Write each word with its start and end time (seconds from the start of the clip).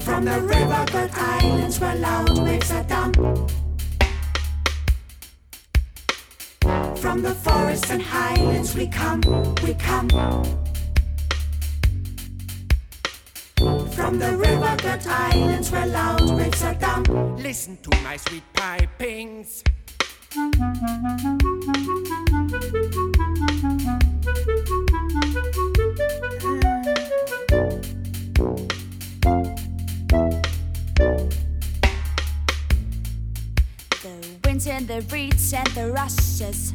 From 0.00 0.24
the 0.24 0.40
river 0.40 0.84
good 0.92 1.10
islands 1.14 1.80
where 1.80 1.96
loud 1.96 2.38
waves 2.38 2.70
are 2.70 2.84
dumb. 2.84 3.12
From 6.96 7.22
the 7.22 7.34
forests 7.34 7.90
and 7.90 8.02
highlands 8.02 8.76
we 8.76 8.86
come, 8.86 9.20
we 9.64 9.74
come. 9.74 10.08
From 13.96 14.18
the 14.18 14.36
river 14.36 14.76
good 14.80 15.06
islands 15.06 15.72
where 15.72 15.86
loud 15.86 16.30
waves 16.30 16.62
are 16.62 16.74
dumb. 16.74 17.36
Listen 17.36 17.76
to 17.78 17.90
my 18.02 18.16
sweet 18.16 18.44
pipings. 18.54 19.64
The 20.32 20.40
winds 34.42 34.66
and 34.66 34.88
the 34.88 35.02
reeds 35.10 35.52
and 35.52 35.66
the 35.68 35.92
rushes, 35.92 36.72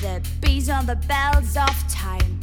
the 0.00 0.22
bees 0.40 0.70
on 0.70 0.86
the 0.86 0.94
bells 0.94 1.56
of 1.56 1.74
thyme, 1.90 2.38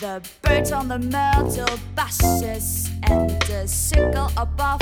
the 0.00 0.20
birds 0.42 0.72
on 0.72 0.88
the 0.88 0.98
myrtle 0.98 1.78
bushes, 1.94 2.90
and 3.04 3.30
the 3.42 3.68
cicale 3.68 4.32
above 4.36 4.80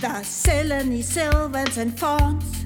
The 0.00 0.22
Sileni 0.22 1.02
sylvans 1.02 1.76
and 1.76 1.98
fawns, 1.98 2.64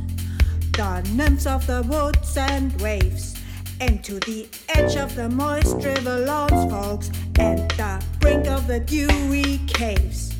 the 0.72 1.02
nymphs 1.14 1.46
of 1.46 1.66
the 1.66 1.82
woods 1.82 2.36
and 2.36 2.80
waves, 2.80 3.34
and 3.80 4.04
to 4.04 4.20
the 4.20 4.48
edge 4.68 4.94
of 4.96 5.16
the 5.16 5.28
moist 5.28 5.76
river 5.84 6.20
lawns, 6.20 6.70
folks, 6.70 7.10
and 7.40 7.68
the 7.72 8.00
brink 8.20 8.46
of 8.46 8.68
the 8.68 8.78
dewy 8.78 9.58
caves. 9.66 10.36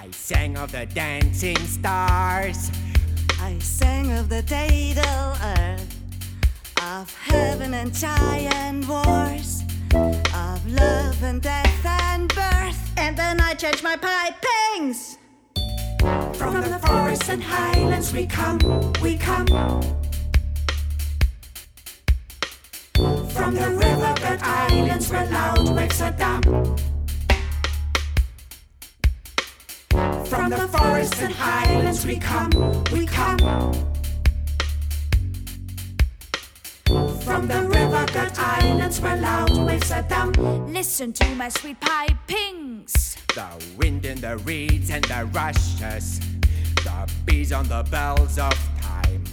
I 0.00 0.08
sang 0.12 0.56
of 0.56 0.70
the 0.70 0.86
dancing 0.86 1.58
stars. 1.58 2.70
I 3.40 3.58
sang 3.58 4.12
of 4.12 4.28
the 4.28 4.42
daedal 4.42 5.36
earth, 5.42 5.97
of 6.82 7.14
heaven 7.16 7.74
and 7.74 7.92
giant 7.92 8.88
wars, 8.88 9.62
of 9.94 10.66
love 10.70 11.22
and 11.22 11.42
death 11.42 11.86
and 11.86 12.32
birth. 12.34 12.92
And 12.96 13.16
then 13.16 13.40
I 13.40 13.54
change 13.54 13.82
my 13.82 13.96
pipings. 13.96 15.18
From 16.36 16.60
the 16.60 16.78
forests 16.86 17.28
and 17.28 17.42
highlands 17.42 18.12
we 18.12 18.26
come, 18.26 18.58
we 19.02 19.16
come. 19.16 19.46
From 23.36 23.54
the 23.54 23.70
river 23.70 24.14
good 24.16 24.40
islands 24.42 25.10
where 25.10 25.26
loud 25.26 25.68
waves 25.70 26.00
are 26.00 26.12
dumb. 26.12 26.42
From 30.26 30.50
the 30.50 30.68
forests 30.72 31.20
and 31.22 31.32
highlands 31.32 32.06
we 32.06 32.16
come, 32.16 32.50
we 32.92 33.06
come. 33.06 33.38
Good 38.88 39.00
islands 39.00 39.00
where 39.02 39.16
loud 39.20 39.66
waves 39.66 39.90
are 39.90 40.02
dumb. 40.02 40.32
Listen 40.72 41.12
to 41.12 41.34
my 41.34 41.50
sweet 41.50 41.78
pipings. 41.78 43.18
The 43.34 43.46
wind 43.76 44.06
in 44.06 44.18
the 44.18 44.38
reeds 44.38 44.90
and 44.90 45.04
the 45.04 45.26
rushes. 45.26 46.20
The 46.76 47.10
bees 47.26 47.52
on 47.52 47.68
the 47.68 47.82
bells 47.90 48.38
of 48.38 48.54
thyme. 48.80 49.24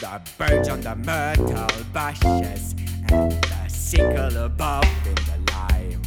The 0.00 0.20
birds 0.36 0.68
on 0.68 0.80
the 0.80 0.96
myrtle 0.96 1.68
bushes. 1.92 2.74
And 3.12 3.30
the 3.30 3.68
cicale 3.68 4.46
above 4.46 4.84
in 5.06 5.14
the 5.14 5.52
lime. 5.52 6.02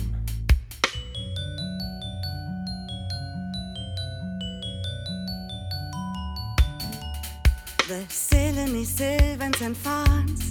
The 7.87 8.05
Sileni 8.09 8.85
sylvans 8.85 9.61
and 9.61 9.77
fawns, 9.77 10.50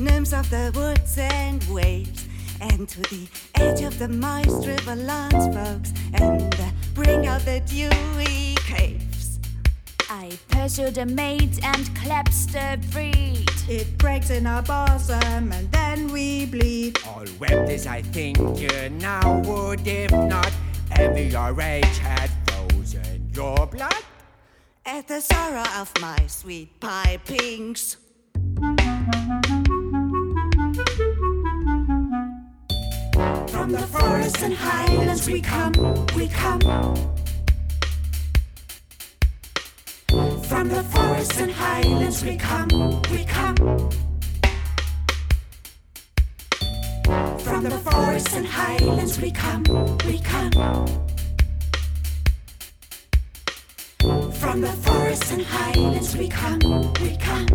nymphs 0.00 0.32
of 0.32 0.48
the 0.50 0.72
woods 0.74 1.18
and 1.18 1.62
waves, 1.64 2.26
and 2.60 2.88
to 2.88 3.00
the 3.02 3.28
edge 3.56 3.82
of 3.82 3.98
the 3.98 4.08
moist 4.08 4.66
river 4.66 4.96
lawns, 4.96 5.54
folks, 5.54 5.92
and 6.14 6.52
the 6.52 6.72
brink 6.94 7.28
of 7.28 7.44
the 7.44 7.60
dewy 7.66 8.54
caves. 8.66 9.38
I 10.08 10.30
pursue 10.48 10.90
the 10.90 11.06
maid 11.06 11.60
and 11.62 11.94
claps 11.94 12.46
the 12.46 12.80
reed. 12.96 13.50
It 13.68 13.98
breaks 13.98 14.30
in 14.30 14.46
our 14.46 14.62
bosom, 14.62 15.52
and 15.52 15.70
then 15.70 16.08
we 16.10 16.46
bleed. 16.46 16.98
All 17.06 17.26
wept 17.38 17.68
as 17.68 17.86
I 17.86 18.02
think 18.02 18.38
you 18.58 18.88
now 18.90 19.40
would 19.44 19.86
if 19.86 20.10
not 20.10 20.50
envy 20.92 21.24
your 21.24 21.52
rage 21.52 21.98
had 21.98 22.30
frozen 22.46 23.30
your 23.34 23.66
blood. 23.66 24.02
At 24.86 25.06
the 25.08 25.20
sorrow 25.20 25.64
of 25.78 25.92
my 26.00 26.26
sweet 26.26 26.80
pipings. 26.80 27.96
From 33.70 33.80
the 33.80 33.86
forests 33.86 34.42
and 34.42 34.52
highlands 34.52 35.30
we 35.30 35.40
come, 35.40 35.72
we 36.16 36.26
come. 36.26 36.60
From 40.42 40.68
the 40.68 40.82
forests 40.90 41.38
and 41.38 41.52
highlands 41.52 42.24
we 42.24 42.36
come, 42.36 42.68
we 43.12 43.24
come. 43.24 43.56
From 47.38 47.62
the 47.62 47.80
forests 47.84 48.34
and 48.34 48.46
highlands 48.48 49.20
we 49.20 49.30
come, 49.30 49.62
we 50.04 50.18
come. 50.18 50.50
From 54.32 54.60
the 54.62 54.74
forests 54.82 55.30
and 55.30 55.42
highlands 55.42 56.16
we 56.16 56.28
come, 56.28 56.58
we 57.00 57.16
come. 57.18 57.46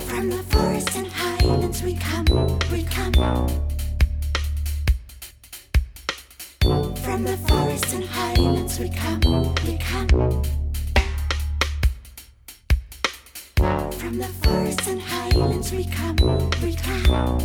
From 0.00 0.30
the 0.30 0.42
we 1.82 1.94
come, 1.94 2.26
we 2.70 2.82
come. 2.84 3.12
From 6.96 7.24
the 7.24 7.36
forests 7.46 7.94
and 7.94 8.04
highlands 8.04 8.78
we 8.78 8.90
come, 8.90 9.20
we 9.66 9.78
come. 9.78 10.08
From 13.92 14.18
the 14.18 14.28
forests 14.42 14.88
and 14.88 15.00
highlands 15.00 15.72
we 15.72 15.84
come, 15.84 16.16
we 16.62 16.74
come. 16.74 17.38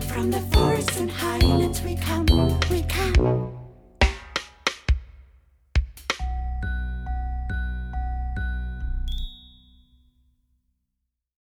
From 0.00 0.30
the 0.30 0.40
forests 0.52 1.00
and 1.00 1.10
highlands 1.10 1.82
we 1.82 1.96
come. 1.96 2.53